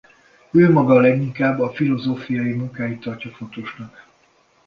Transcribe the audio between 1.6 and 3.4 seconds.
filozófiai munkáit tartja